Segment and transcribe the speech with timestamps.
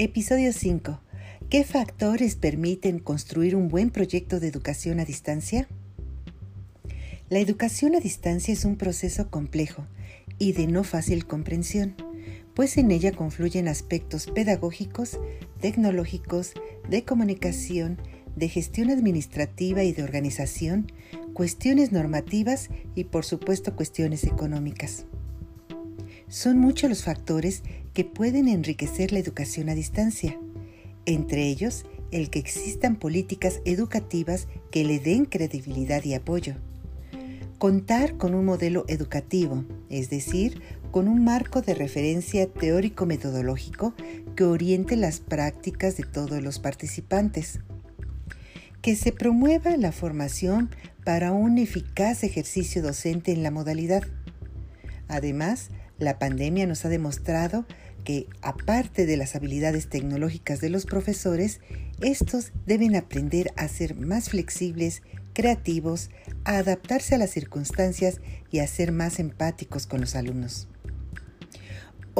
[0.00, 1.00] Episodio 5.
[1.50, 5.66] ¿Qué factores permiten construir un buen proyecto de educación a distancia?
[7.28, 9.86] La educación a distancia es un proceso complejo
[10.38, 11.96] y de no fácil comprensión,
[12.54, 15.18] pues en ella confluyen aspectos pedagógicos,
[15.60, 16.52] tecnológicos,
[16.88, 17.98] de comunicación,
[18.36, 20.92] de gestión administrativa y de organización,
[21.34, 25.06] cuestiones normativas y por supuesto cuestiones económicas.
[26.28, 27.62] Son muchos los factores
[27.94, 30.38] que pueden enriquecer la educación a distancia,
[31.06, 36.54] entre ellos el que existan políticas educativas que le den credibilidad y apoyo.
[37.58, 43.94] Contar con un modelo educativo, es decir, con un marco de referencia teórico-metodológico
[44.36, 47.60] que oriente las prácticas de todos los participantes.
[48.80, 50.70] Que se promueva la formación
[51.04, 54.04] para un eficaz ejercicio docente en la modalidad.
[55.08, 57.66] Además, la pandemia nos ha demostrado
[58.04, 61.60] que, aparte de las habilidades tecnológicas de los profesores,
[62.00, 65.02] estos deben aprender a ser más flexibles,
[65.34, 66.10] creativos,
[66.44, 70.68] a adaptarse a las circunstancias y a ser más empáticos con los alumnos.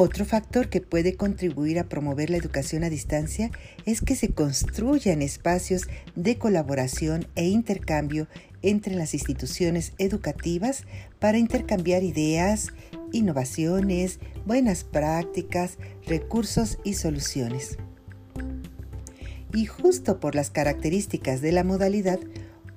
[0.01, 3.51] Otro factor que puede contribuir a promover la educación a distancia
[3.85, 8.29] es que se construyan espacios de colaboración e intercambio
[8.63, 10.85] entre las instituciones educativas
[11.19, 12.69] para intercambiar ideas,
[13.11, 17.77] innovaciones, buenas prácticas, recursos y soluciones.
[19.53, 22.21] Y justo por las características de la modalidad,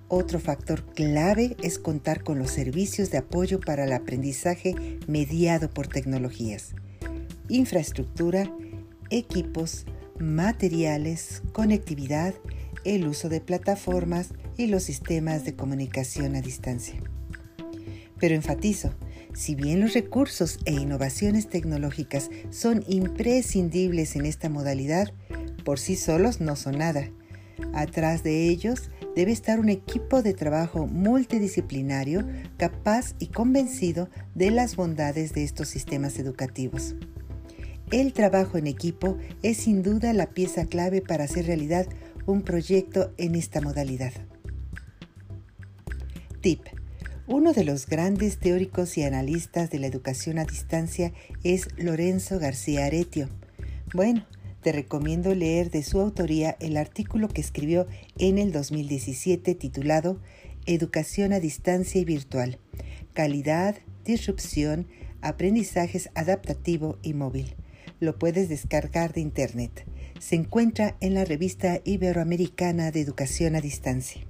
[0.07, 5.85] otro factor clave es contar con los servicios de apoyo para el aprendizaje mediado por
[5.85, 6.73] tecnologías,
[7.55, 8.51] infraestructura,
[9.09, 9.85] equipos,
[10.19, 12.33] materiales, conectividad,
[12.83, 16.95] el uso de plataformas y los sistemas de comunicación a distancia.
[18.19, 18.93] Pero enfatizo,
[19.33, 25.13] si bien los recursos e innovaciones tecnológicas son imprescindibles en esta modalidad,
[25.65, 27.09] por sí solos no son nada.
[27.73, 32.25] Atrás de ellos debe estar un equipo de trabajo multidisciplinario
[32.57, 36.95] capaz y convencido de las bondades de estos sistemas educativos.
[37.91, 41.87] El trabajo en equipo es sin duda la pieza clave para hacer realidad
[42.25, 44.13] un proyecto en esta modalidad.
[46.39, 46.61] Tip.
[47.27, 51.11] Uno de los grandes teóricos y analistas de la educación a distancia
[51.43, 53.27] es Lorenzo García Aretio.
[53.93, 54.25] Bueno,
[54.61, 57.87] te recomiendo leer de su autoría el artículo que escribió
[58.17, 60.21] en el 2017 titulado
[60.65, 62.57] Educación a distancia y virtual.
[63.13, 63.75] Calidad,
[64.05, 64.87] disrupción,
[65.21, 67.55] aprendizajes adaptativo y móvil.
[68.01, 69.85] Lo puedes descargar de internet.
[70.19, 74.25] Se encuentra en la revista Iberoamericana de Educación a Distancia.